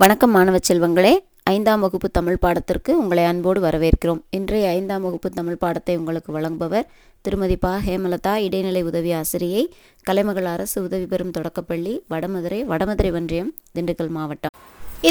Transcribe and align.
வணக்கம் 0.00 0.32
மாணவ 0.34 0.56
செல்வங்களே. 0.66 1.10
ஐந்தாம் 1.52 1.82
வகுப்பு 1.84 2.08
தமிழ் 2.16 2.38
பாடத்திற்கு 2.44 2.90
உங்களை 3.00 3.24
அன்போடு 3.30 3.60
வரவேற்கிறோம். 3.64 4.20
இன்றைய 4.36 4.68
ஐந்தாம் 4.76 5.02
வகுப்பு 5.06 5.28
தமிழ் 5.30 5.58
பாடத்தை 5.64 5.94
உங்களுக்கு 5.98 6.30
வழங்குபவர் 6.36 6.86
திருமதி 7.24 7.56
பா. 7.64 7.72
ஹேமலதா 7.86 8.32
இடைநிலை 8.44 8.82
உதவி 8.90 9.10
ஆசிரியை 9.18 9.62
கலைமகள் 10.06 10.48
அரசு 10.52 10.76
உதவி 10.86 11.06
பெறும் 11.12 11.34
தொடக்கப்பள்ளி 11.36 11.92
வடமதுரை 12.12 12.60
வடமதுரை 12.70 13.10
ஒன்றியம் 13.18 13.50
திண்டுக்கல் 13.74 14.10
மாவட்டம். 14.16 14.54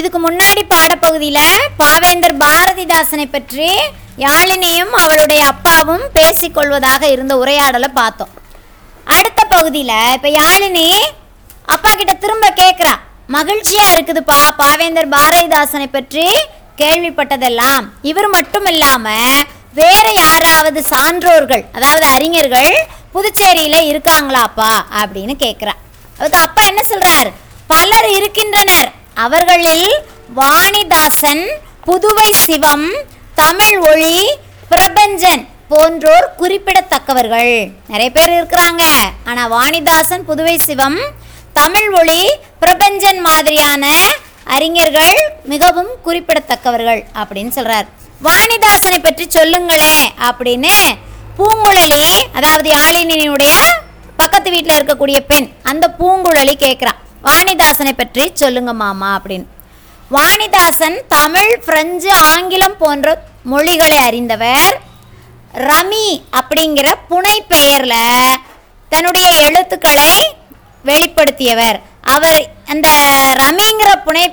இதுக்கு 0.00 0.20
முன்னாடி 0.26 0.64
பாடப்பகுதியில் 0.74 1.70
பாவேந்தர் 1.82 2.36
பாரதிதாசனை 2.44 3.28
பற்றி 3.36 3.70
யாழினியும் 4.26 4.92
அவளுடைய 5.04 5.44
அப்பாவும் 5.52 6.04
பேசிக்கொள்வதாக 6.18 7.12
இருந்த 7.14 7.36
உரையாடலை 7.44 7.90
பார்த்தோம். 8.00 8.34
அடுத்த 9.18 9.40
பகுதியில் 9.54 9.96
இப்போ 10.18 10.32
யாழினி 10.40 10.86
அப்பா 11.76 11.92
கிட்ட 11.94 12.14
திரும்ப 12.26 12.46
கேட்குறா 12.62 12.96
மகிழ்ச்சியா 13.34 13.84
இருக்குதுப்பா. 13.94 14.38
பாவேந்தர் 14.60 15.12
பாரதிதாசனை 15.14 15.86
பற்றி 15.92 16.26
கேள்விப்பட்டதெல்லாம். 16.80 17.84
இவர் 18.10 18.28
மட்டும் 18.36 18.66
இல்லாம 18.72 19.06
வேற 19.80 20.06
யாராவது 20.22 20.80
சான்றோர்கள் 20.90 21.62
அதாவது 21.76 22.06
அறிஞர்கள் 22.14 22.72
புதுச்சேரியில 23.14 23.76
இருக்காங்களாப்பா 23.92 24.72
அப்படின்னு 25.00 25.34
கேட்குறா 25.44 25.74
அதுக்கு 26.18 26.38
அப்பா 26.46 26.62
என்ன 26.70 26.82
சொல்றார்? 26.90 27.30
பலர் 27.72 28.08
இருக்கின்றனர். 28.18 28.90
அவர்களில் 29.26 29.88
வாணிதாசன் 30.40 31.44
புதுவை 31.86 32.28
சிவம் 32.44 32.86
தமிழ் 33.40 33.78
ஒளி 33.90 34.16
பிரபஞ்சன் 34.72 35.42
போன்றோர் 35.70 36.26
குறிப்பிடத்தக்கவர்கள். 36.40 37.54
நிறைய 37.92 38.10
பேர் 38.16 38.36
இருக்கிறாங்க. 38.38 38.84
ஆனா 39.24 39.42
வாணிதாசன் 39.56 40.28
புதுவை 40.30 40.56
சிவம் 40.68 41.00
தமிழ் 41.60 41.88
பிரபஞ்சன் 42.62 43.20
மாதிரியான 43.28 43.84
அறிஞர்கள் 44.54 45.14
மிகவும் 45.52 45.92
குறிப்பிடத்தக்கவர்கள் 46.04 47.02
அப்படின்னு 47.20 47.52
சொல்றார். 47.56 47.86
வாணிதாசனை 48.26 48.98
பற்றி 49.02 49.24
சொல்லுங்களே 49.36 49.94
அப்படின்னு 50.28 50.72
பூங்குழலி 51.38 52.04
அதாவது 52.38 52.68
யாழினியினுடைய 52.76 53.52
பக்கத்து 54.20 54.48
வீட்டில் 54.54 54.76
இருக்கக்கூடிய 54.78 55.18
பெண் 55.30 55.48
அந்த 55.62 55.84
பூங்குழலி 56.00 56.54
கேட்குறான் 56.64 57.00
வாணிதாசனை 57.26 57.92
பற்றி 57.92 58.24
சொல்லுங்க 58.34 58.72
மாமா 58.82 59.08
அப்படின்னு. 59.18 59.46
வாணிதாசன் 60.10 60.98
தமிழ் 61.16 61.52
பிரெஞ்சு 61.66 62.10
ஆங்கிலம் 62.34 62.78
போன்ற 62.78 63.16
மொழிகளை 63.52 63.98
அறிந்தவர். 64.08 64.76
ரமி 65.68 66.08
அப்படிங்கிற 66.40 66.88
புனை 67.10 67.36
பெயரில் 67.52 68.38
தன்னுடைய 68.92 69.28
எழுத்துக்களை 69.46 70.12
வெளிப்படுத்தியவர். 70.84 71.78
அவர் 72.00 72.48
அந்த 72.66 72.88
ரமிங்கிற 73.40 73.90
புனை 74.06 74.26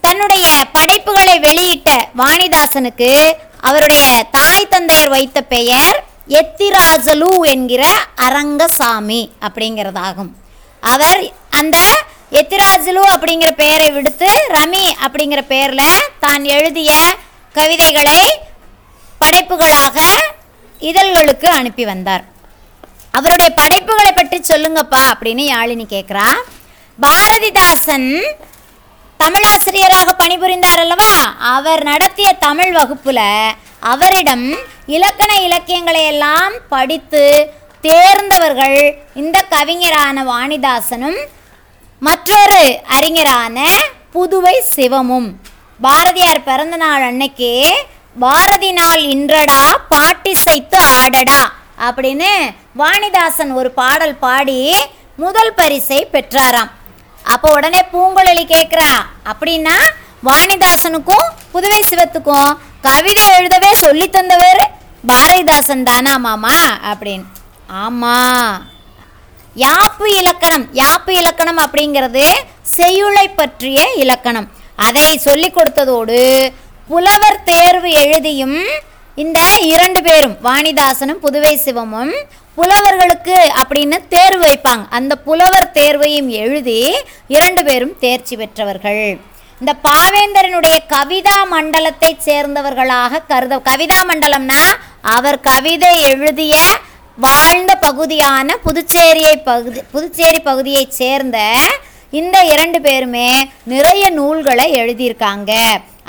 தன்னுடைய 0.00 0.64
படைப்புகளை 0.72 1.38
வெளியிட்ட 1.38 2.10
வாணிதாசனுக்கு 2.16 3.32
அவருடைய 3.60 4.24
தாய் 4.30 4.68
தந்தையர் 4.70 5.08
வைத்த 5.08 5.40
பெயர் 5.40 6.04
எத்திராஜலு 6.28 7.30
என்கிற 7.42 7.84
அரங்கசாமி 8.14 9.32
அப்படிங்கிறதாகும். 9.40 10.30
அவர் 10.80 11.32
அந்த 11.50 11.78
எத்திராஜலு 12.30 13.02
அப்படிங்கிற 13.14 13.50
பெயரை 13.50 13.90
விடுத்து 13.90 14.28
ரமி 14.48 14.84
அப்படிங்கிற 15.06 15.40
பெயரில் 15.40 16.12
தான் 16.20 16.44
எழுதிய 16.44 16.92
கவிதைகளை 17.52 18.40
படைப்புகளாக 19.20 19.98
இதழ்களுக்கு 20.80 21.44
அனுப்பி 21.44 21.84
வந்தார். 21.84 22.24
அவருடைய 23.18 23.50
படைப்புகளை 23.52 24.12
பற்றி 24.12 24.38
சொல்லுங்கப்பா 24.42 25.02
அப்படின்னு 25.10 25.44
யாழினி 25.48 25.86
கேட்குறா 25.86 26.26
பாரதிதாசன் 26.98 28.10
தமிழாசிரியராக 29.20 30.10
பணிபுரிந்தார் 30.12 30.80
அல்லவா? 30.80 31.12
அவர் 31.50 31.82
நடத்திய 31.84 32.32
தமிழ் 32.38 32.72
வகுப்பில் 32.72 33.24
அவரிடம் 33.82 34.46
இலக்கண 34.86 35.32
இலக்கியங்களை 35.38 36.02
எல்லாம் 36.04 36.54
படித்து 36.68 37.22
தேர்ந்தவர்கள் 37.84 38.78
இந்த 39.14 39.38
கவிஞரான 39.50 40.24
வாணிதாசனும் 40.24 41.18
மற்றொரு 42.02 42.62
அறிஞரான 42.88 43.56
புதுவை 44.12 44.56
சிவமும். 44.76 45.28
பாரதியார் 45.80 46.44
பிறந்த 46.44 46.76
நாள் 46.76 47.02
அன்னைக்கு 47.02 47.50
பாரதி 48.16 48.72
நாள் 48.72 49.02
இன்றடா 49.14 49.60
பாட்டிசைத்து 49.90 50.78
ஆடடா 50.94 51.40
அப்படின்னு 51.80 52.30
வாணிதாசன் 52.78 53.52
ஒரு 53.52 53.70
பாடல் 53.70 54.16
பாடி 54.16 54.58
முதல் 55.16 55.54
பரிசை 55.54 56.08
பெற்றாராம். 56.12 56.70
அப்போ 57.24 57.48
உடனே 57.50 57.80
பூங்குழலி 57.92 58.44
கேட்குறா 58.54 58.90
அப்படின்னா 59.30 59.76
வாணிதாசனுக்கும் 60.24 61.26
புதுவை 61.54 61.80
சிவத்துக்கும் 61.90 62.50
கவிதை 62.82 63.24
எழுதவே 63.38 63.74
சொல்லி 63.74 64.08
தந்தவர் 64.08 64.62
பாரதிதாசன் 65.06 65.82
தானா 65.82 66.16
மாமா? 66.16 66.54
அப்படின்னு. 66.90 67.26
ஆமாம் 67.68 68.52
யாப்பு 69.56 70.06
இலக்கணம் 70.20 70.66
யாப்பு 70.74 71.10
இலக்கணம் 71.10 71.58
அப்படிங்கிறது 71.58 72.24
செய்யுளை 72.62 73.28
பற்றிய 73.28 73.80
இலக்கணம். 73.94 74.48
அதை 74.76 75.16
சொல்லி 75.18 75.50
கொடுத்ததோடு 75.50 76.18
புலவர் 76.88 77.42
தேர்வு 77.44 77.90
எழுதியும் 77.90 78.58
இந்த 79.16 79.40
இரண்டு 79.74 80.02
பேரும் 80.02 80.36
வாணிதாசனும் 80.42 81.22
புதுவை 81.22 81.54
சிவமும் 81.64 82.12
புலவர்களுக்கு 82.58 83.36
அப்படின்னு 83.60 83.96
தேர்வு 84.14 84.42
வைப்பாங்க. 84.46 84.84
அந்த 84.98 85.12
புலவர் 85.26 85.70
தேர்வையும் 85.78 86.30
எழுதி 86.42 86.80
இரண்டு 87.36 87.62
பேரும் 87.68 87.96
தேர்ச்சி 88.04 88.34
பெற்றவர்கள். 88.40 89.02
இந்த 89.60 89.72
பாவேந்தரனுடைய 89.86 90.76
கவிதா 90.94 91.36
மண்டலத்தை 91.52 92.10
சேர்ந்தவர்களாக 92.26 93.22
கருத 93.30 93.54
கவிதா 93.68 93.98
மண்டலம்னா 94.10 94.62
அவர் 95.16 95.38
கவிதை 95.50 95.92
எழுதிய 96.10 96.56
வாழ்ந்த 97.26 97.72
பகுதியான 97.86 98.56
புதுச்சேரியை 98.66 99.36
பகுதி 99.50 99.80
புதுச்சேரி 99.94 100.40
பகுதியைச் 100.48 100.96
சேர்ந்த 101.00 101.38
இந்த 102.20 102.36
இரண்டு 102.54 102.78
பேருமே 102.86 103.28
நிறைய 103.72 104.04
நூல்களை 104.18 104.66
எழுதியிருக்காங்க. 104.82 105.52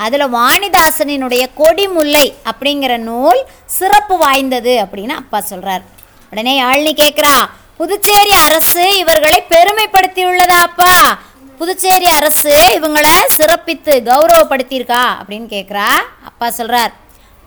அதில் 0.05 0.33
வாணிதாசனினுடைய 0.35 1.45
கொடிமுல்லை 1.61 2.25
அப்படிங்கிற 2.51 2.93
நூல் 3.09 3.39
சிறப்பு 3.77 4.17
வாய்ந்தது 4.17 4.75
அப்படின்னு 4.83 5.15
அப்பா 5.23 5.39
சொல்கிறார் 5.51 5.83
உடனே 6.31 6.61
யாழினி 6.61 6.93
கேட்குறா 6.93 7.33
புதுச்சேரி 7.77 8.31
அரசு 8.45 8.97
இவர்களை 8.97 9.43
பெருமைப்படுத்தியுள்ளதா 9.49 10.57
அப்பா 10.61 11.19
புதுச்சேரி 11.57 12.05
அரசு 12.05 12.53
இவங்களை 12.75 13.13
சிறப்பித்து 13.37 13.93
கௌரவப்படுத்தியிருக்கா? 14.09 15.03
அப்படின்னு 15.19 15.47
கேட்குறா 15.55 15.87
அப்பா 16.25 16.49
சொல்கிறார் 16.49 16.93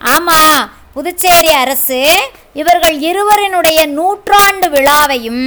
ஆமாம் 0.01 0.71
புதுச்சேரி 0.93 1.47
அரசு 1.47 2.29
இவர்கள் 2.53 2.99
இருவரினுடைய 2.99 3.85
நூற்றாண்டு 3.87 4.69
விழாவையும் 4.69 5.45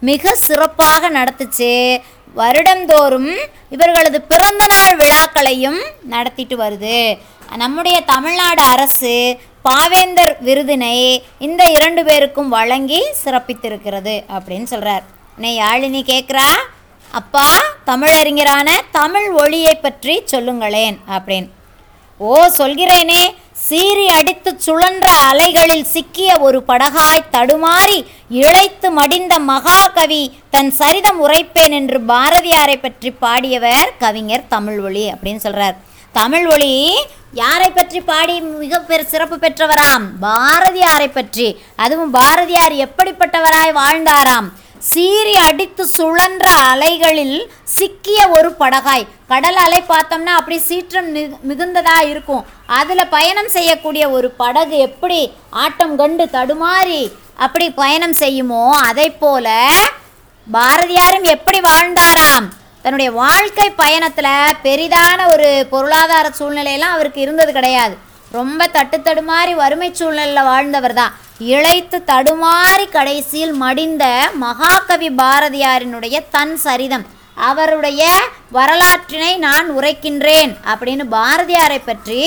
மிக 0.00 0.34
சிறப்பாக 0.34 1.10
நடத்துச்சு. 1.10 2.02
வருடந்தோறும் 2.36 3.32
இவர்களது 3.70 4.20
பிறந்தநாள் 4.20 4.96
விழாக்களையும் 4.96 5.80
நடத்திட்டு 6.04 6.56
வருது. 6.56 7.18
நம்முடைய 7.56 8.00
தமிழ்நாடு 8.00 8.62
அரசு 8.62 9.14
பாவேந்தர் 9.68 10.34
விருதினை 10.46 10.96
இந்த 11.38 11.62
இரண்டு 11.76 12.04
பேருக்கும் 12.04 12.48
வழங்கி 12.48 13.00
சிறப்பித்திருக்கிறது 13.24 14.14
அப்படின்னு 14.36 14.62
சொல்கிறார் 14.62 15.04
நே 15.38 15.50
யாழினி 15.54 16.00
கேட்குறா? 16.02 16.46
அப்பா 17.10 17.44
தமிழறிஞரான 17.86 18.68
தமிழ் 18.90 19.28
ஒளியை 19.32 19.74
பற்றி 19.74 20.22
சொல்லுங்களேன் 20.24 20.96
அப்படின்னு. 21.16 21.48
ஓ 22.20 22.32
சொல்கிறேனே 22.58 23.22
சீறி 23.66 24.06
அடித்து 24.08 24.50
சுழன்ற 24.66 25.08
அலைகளில் 25.30 25.84
சிக்கிய 25.84 26.30
ஒரு 26.40 26.58
படகாய் 26.68 27.28
தடுமாறி 27.32 27.98
இழைத்து 28.30 28.88
மடிந்த 28.90 29.34
மகாகவி 29.38 30.22
தன் 30.50 30.70
சரிதம் 30.70 31.20
உரைப்பேன் 31.26 31.70
என்று 31.70 31.98
பாரதியாரை 32.12 32.76
பற்றி 32.80 33.10
பாடியவர் 33.10 33.92
கவிஞர் 33.98 34.48
தமிழ் 34.48 34.80
ஒளி 34.80 35.04
அப்படின்னு 35.12 35.44
சொல்றார். 35.46 35.76
ஒளி 36.46 36.74
யாரை 37.32 37.70
பற்றி 37.70 38.00
பாடி 38.00 38.40
மிக 38.40 38.80
பெரு 38.80 39.04
சிறப்பு 39.04 39.36
பெற்றவராம்? 39.36 40.06
பாரதியாரை 40.22 41.12
பற்றி. 41.12 41.60
அதுவும் 41.76 42.10
பாரதியார் 42.10 42.72
எப்படிப்பட்டவராய் 42.72 43.72
வாழ்ந்தாராம்? 43.72 44.48
சீறி 44.78 45.34
அடித்து 45.34 45.88
சுழன்ற 45.98 46.42
அலைகளில் 46.42 47.52
சிக்கிய 47.64 48.28
ஒரு 48.28 48.54
படகாய். 48.60 49.06
கடல் 49.28 49.54
அலை 49.54 49.84
பார்த்தோம்னா 49.88 50.26
அப்படி 50.26 50.58
சீற்றம் 50.58 51.14
மிகு- 51.14 51.36
மிகுந்ததா 51.48 52.08
இருக்கும். 52.08 52.46
அதில் 52.66 53.08
பயணம் 53.08 53.48
செய்யக்கூடிய 53.48 54.10
ஒரு 54.10 54.30
படகு 54.30 54.76
எப்படி 54.78 55.32
ஆட்டம் 55.50 55.96
கண்டு 55.96 56.24
தடுமாறி 56.24 57.12
அப்படி 57.36 57.70
பயணம் 57.70 58.12
செய்யுமோ 58.12 58.70
அதை 58.70 59.10
போல 59.10 59.70
பாரதியாரும் 60.52 61.22
எப்படி 61.22 61.60
வாழ்ந்தாராம்? 61.60 62.48
தன்னுடைய 62.84 63.10
வாழ்க்கை 63.22 63.70
பயணத்தில் 63.80 64.58
பெரிதான 64.66 65.20
ஒரு 65.32 65.48
பொருளாதார 65.70 66.26
சூழ்நிலையெல்லாம் 66.38 66.94
அவருக்கு 66.96 67.20
இருந்தது 67.20 67.52
கிடையாது. 67.52 67.94
ரொம்ப 68.32 68.66
தட்டு 68.76 68.98
தடுமாறி 68.98 69.52
வறுமை 69.54 69.88
சூழ்நிலையில் 69.98 70.48
வாழ்ந்தவர் 70.50 70.94
தான். 70.94 71.12
இழைத்து 71.52 71.98
தடுமாறி 72.10 72.86
கடைசியில் 72.96 73.54
மடிந்த 73.62 74.04
மகாகவி 74.44 75.10
பாரதியாரினுடைய 75.20 76.16
தன் 76.30 76.56
சரிதம் 76.56 77.06
அவருடைய 77.48 78.02
வரலாற்றினை 78.52 79.36
நான் 79.36 79.68
உரைக்கின்றேன் 79.78 80.52
அப்படின்னு 80.70 81.04
பாரதியாரை 81.16 81.78
பற்றி 81.84 82.22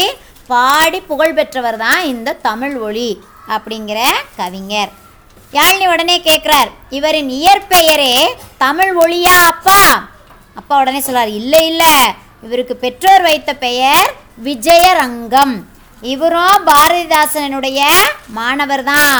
பாடி 0.47 0.99
புகழ் 1.01 1.33
பெற்றவர் 1.33 1.77
தான் 1.77 2.01
இந்த 2.03 2.37
தமிழ் 2.47 2.75
ஒளி 2.87 3.09
அப்படிங்கிற 3.55 3.99
கவிஞர். 4.37 4.91
யாழினி 5.53 5.85
உடனே 5.93 6.17
கேட்குறார் 6.19 6.69
இவரின் 6.89 7.29
இயற்பெயரே 7.39 8.15
தமிழ் 8.57 8.93
ஒளியா 9.03 9.35
அப்பா? 9.51 9.79
அப்பா 10.59 10.73
உடனே 10.81 11.01
சொல்கிறார் 11.05 11.31
இல்லை 11.39 11.61
இல்லை. 11.71 11.93
இவருக்கு 12.45 12.75
பெற்றோர் 12.85 13.23
வைத்த 13.27 13.51
பெயர் 13.65 14.09
விஜயரங்கம். 14.47 15.55
இவரும் 16.13 16.65
பாரதிதாசனுடைய 16.69 17.81
மாணவர் 18.37 18.83
தான் 18.93 19.17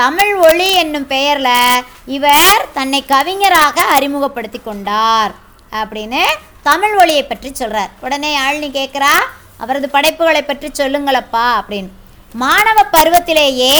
தமிழ் 0.00 0.32
ஒளி 0.46 0.68
என்னும் 0.82 1.06
பெயரில் 1.12 1.82
இவர் 2.16 2.62
தன்னை 2.78 3.00
கவிஞராக 3.12 3.84
அறிமுகப்படுத்தி 3.96 4.60
கொண்டார். 4.62 5.32
அப்படின்னு 5.80 6.22
தமிழ் 6.70 6.94
ஒளியை 7.02 7.22
பற்றி 7.26 7.50
சொல்கிறார் 7.52 7.92
உடனே 8.04 8.30
யாழினி 8.38 8.68
கேட்குறா 8.78 9.12
அவரது 9.62 9.88
படைப்புகளை 9.94 10.42
பற்றி 10.44 10.68
சொல்லுங்களப்பா 10.80 11.46
அப்படின்னு. 11.60 11.90
மாணவ 12.42 12.78
பருவத்திலேயே 12.96 13.74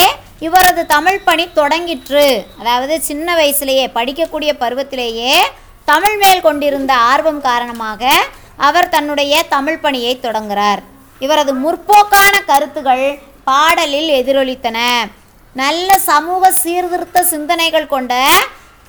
இவரது 0.47 0.83
தமிழ் 0.95 1.25
பணி 1.29 1.45
தொடங்கிற்று. 1.59 2.27
அதாவது 2.61 2.95
சின்ன 3.09 3.37
வயசுலேயே 3.41 3.87
படிக்கக்கூடிய 3.99 4.50
பருவத்திலேயே 4.62 5.35
தமிழ் 5.89 6.17
மேல் 6.21 6.45
கொண்டிருந்த 6.45 6.93
ஆர்வம் 7.11 7.41
காரணமாக 7.47 8.03
அவர் 8.67 8.93
தன்னுடைய 8.95 9.43
தமிழ் 9.55 9.83
பணியை 9.85 10.13
தொடங்குகிறார் 10.21 10.81
இவரது 11.25 11.53
முற்போக்கான 11.55 12.35
கருத்துகள் 12.51 13.05
பாடலில் 13.49 14.11
எதிரொலித்தன. 14.21 14.79
நல்ல 15.55 15.99
சமூக 16.11 16.51
சீர்திருத்த 16.61 17.25
சிந்தனைகள் 17.33 17.93
கொண்ட 17.95 18.15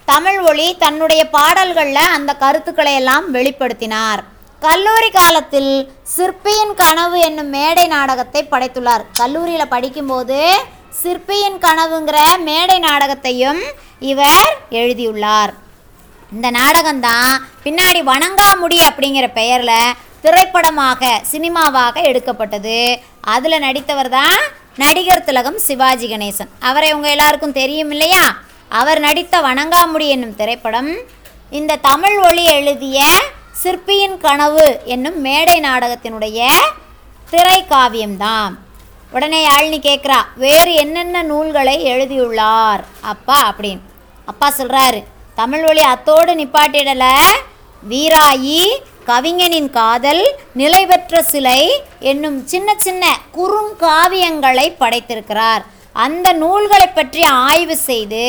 தமிழ் 0.05 0.39
ஒளி 0.49 0.67
தன்னுடைய 0.83 1.21
பாடல்களில் 1.35 2.13
அந்த 2.15 2.31
கருத்துக்களை 2.43 2.93
எல்லாம் 3.01 3.27
வெளிப்படுத்தினார். 3.33 4.23
கல்லூரி 4.61 5.09
காலத்தில் 5.19 5.73
சிற்பியின் 6.15 6.73
கனவு 6.83 7.19
என்னும் 7.27 7.51
மேடை 7.57 7.85
நாடகத்தை 7.95 8.43
படைத்துள்ளார். 8.53 9.05
கல்லூரியில் 9.21 9.73
படிக்கும்போது 9.75 10.39
சிற்பியின் 11.01 11.59
கனவுங்கிற 11.67 12.17
மேடை 12.49 12.79
நாடகத்தையும் 12.87 13.61
இவர் 14.13 14.51
எழுதியுள்ளார். 14.81 15.53
இந்த 16.33 16.47
நாடகம்தான் 16.51 17.33
பின்னாடி 17.63 17.99
வணங்காமுடி 18.11 18.77
அப்படிங்கிற 18.87 19.25
பெயரில் 19.33 19.95
திரைப்படமாக 20.23 21.09
சினிமாவாக 21.31 22.01
எடுக்கப்பட்டது. 22.01 22.77
அதில் 23.21 23.63
நடித்தவர் 23.65 24.09
தான் 24.09 24.39
நடிகர் 24.83 25.23
திலகம் 25.23 25.59
சிவாஜி 25.67 26.07
கணேசன். 26.11 26.49
அவரை 26.59 26.89
உங்கள் 26.93 27.11
எல்லாருக்கும் 27.11 27.57
தெரியும் 27.59 27.91
இல்லையா? 27.91 28.25
அவர் 28.69 28.99
நடித்த 28.99 29.35
வணங்காமுடி 29.41 30.07
என்னும் 30.07 30.35
திரைப்படம் 30.35 30.91
இந்த 31.51 31.79
தமிழ் 31.89 32.17
ஒளி 32.27 32.43
எழுதிய 32.57 32.99
சிற்பியின் 33.61 34.17
கனவு 34.17 34.81
என்னும் 34.83 35.21
மேடை 35.21 35.59
நாடகத்தினுடைய 35.59 36.47
திரைக்காவியம்தான் 37.31 38.53
உடனே 39.11 39.47
யாழினி 39.47 39.79
கேட்குறா 39.89 40.19
வேறு 40.35 40.73
என்னென்ன 40.73 41.23
நூல்களை 41.23 41.83
எழுதியுள்ளார்? 41.83 42.83
அப்பா 43.01 43.37
அப்படின்னு. 43.49 43.83
அப்பா 44.25 44.53
சொல்கிறாரு 44.57 45.01
தமிழ் 45.39 45.63
ஒளி 45.69 45.81
அத்தோடு 45.93 46.33
நிப்பாட்டிடல. 46.33 47.05
வீராயி 47.89 48.61
கவிஞனின் 49.09 49.69
காதல் 49.69 50.21
நிலைபெற்ற 50.53 51.21
சிலை 51.31 51.61
என்னும் 51.99 52.37
சின்ன 52.47 52.75
சின்ன 52.85 53.03
குறுங்காவியங்களை 53.37 54.67
படைத்திருக்கிறார். 54.79 55.63
அந்த 56.05 56.33
நூல்களை 56.33 56.87
பற்றி 56.87 57.23
ஆய்வு 57.23 57.77
செய்து 57.89 58.23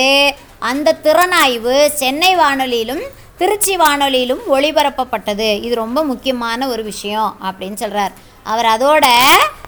அந்த 0.58 0.96
திறனாய்வு 1.04 1.76
சென்னை 2.00 2.32
வானொலியிலும் 2.36 3.04
திருச்சி 3.36 3.76
வானொலியிலும் 3.76 4.42
ஒளிபரப்பப்பட்டது. 4.56 5.48
இது 5.62 5.74
ரொம்ப 5.74 6.02
முக்கியமான 6.04 6.68
ஒரு 6.68 6.82
விஷயம் 6.82 7.32
அப்படின்னு 7.46 7.74
சொல்கிறார் 7.74 8.12
அவர் 8.42 8.70
அதோட 8.74 9.06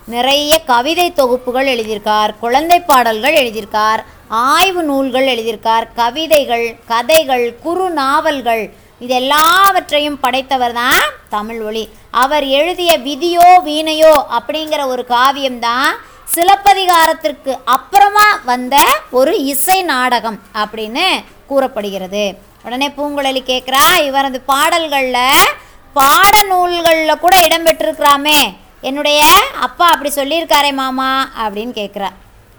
நிறைய 0.05 0.53
கவிதை 0.73 1.13
தொகுப்புகள் 1.13 1.67
எழுதியிருக்கார் 1.67 2.31
குழந்தை 2.41 2.81
பாடல்கள் 2.81 3.35
எழுதியிருக்கார். 3.35 4.03
ஆய்வு 4.31 4.83
நூல்கள் 4.83 5.31
எழுதியிருக்கார் 5.33 5.87
கவிதைகள் 6.01 6.67
கதைகள் 6.91 7.47
குறு 7.63 7.87
நாவல்கள் 8.01 8.65
இது 9.01 9.15
எல்லாவற்றையும் 9.15 10.19
படைத்தவர் 10.23 10.73
தான் 10.73 11.03
தமிழ் 11.35 11.61
ஒளி. 11.69 11.83
அவர் 12.23 12.45
எழுதிய 12.59 12.93
விதியோ 13.07 13.49
வீணையோ 13.69 14.15
அப்படிங்கிற 14.39 14.81
ஒரு 14.87 15.03
காவியம்தான் 15.15 15.91
சிலப்பதிகாரத்திற்கு 16.35 17.53
அப்புறமா 17.77 18.27
வந்த 18.45 18.77
ஒரு 19.11 19.33
இசை 19.53 19.79
நாடகம் 19.83 20.39
அப்படின்னு 20.63 21.07
கூறப்படுகிறது. 21.47 22.25
உடனே 22.65 22.89
பூங்குழலி 22.97 23.43
கேட்குறா 23.53 23.85
இவரது 24.09 24.41
பாடல்களில் 24.53 25.55
பாட 25.97 26.35
நூல்களில் 26.51 27.23
கூட 27.25 27.35
இடம்பெற்றிருக்கிறாமே 27.47 28.41
என்னுடைய 28.81 29.21
அப்பா 29.67 29.87
அப்படி 29.93 30.11
சொல்லியிருக்காரே 30.17 30.73
மாமா 30.73 31.11
அப்படின்னு 31.45 31.73
கேட்குறா. 31.81 32.11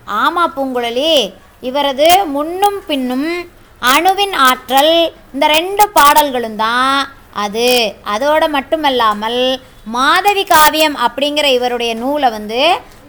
ஆமாம் 0.08 0.54
பூங்குழலி 0.56 1.12
இவரது 1.68 2.10
முன்னும் 2.36 2.80
பின்னும் 2.90 3.30
அணுவின் 3.82 4.36
ஆற்றல் 4.50 4.94
இந்த 5.34 5.46
ரெண்டு 5.56 5.84
பாடல்களும் 5.98 6.60
தான் 6.66 6.98
அது. 7.44 7.68
அதோடு 8.14 8.48
மட்டுமல்லாமல் 8.56 9.42
மாதவி 9.96 10.44
காவியம் 10.54 10.98
அப்படிங்கிற 11.06 11.46
இவருடைய 11.58 11.92
நூலை 12.02 12.30
வந்து 12.38 12.62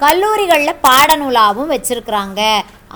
கல்லூரிகளில் 0.04 0.82
பாடநூலாகவும் 0.86 1.72
வச்சுருக்குறாங்க. 1.74 2.40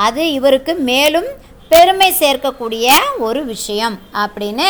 அது 0.06 0.22
இவருக்கு 0.38 0.72
மேலும் 0.90 1.28
பெருமை 1.70 2.08
சேர்க்கக்கூடிய 2.22 2.86
ஒரு 3.26 3.40
விஷயம் 3.52 3.96
அப்படின்னு 4.24 4.68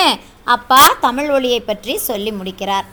அப்பா 0.55 0.81
தமிழ் 1.07 1.31
ஒளியை 1.37 1.61
பற்றி 1.61 1.95
சொல்லி 2.09 2.33
முடிக்கிறார். 2.39 2.87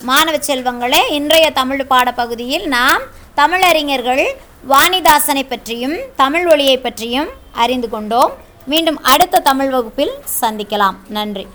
மாணவ 0.00 0.36
செல்வங்களே 0.48 1.00
இன்றைய 1.18 1.46
தமிழ் 1.60 1.90
பாடப்பகுதியில் 1.92 2.66
நாம் 2.78 3.04
தமிழறிஞர்கள் 3.36 4.22
வாணிதாசனை 4.68 5.42
பற்றியும் 5.48 5.96
தமிழ் 6.16 6.46
ஒளியை 6.46 6.78
பற்றியும் 6.78 7.28
அறிந்து 7.52 7.88
கொண்டோம். 7.88 8.32
மீண்டும் 8.66 9.02
அடுத்த 9.02 9.38
தமிழ் 9.38 9.70
வகுப்பில் 9.70 10.12
சந்திக்கலாம். 10.40 10.96
நன்றி. 11.08 11.46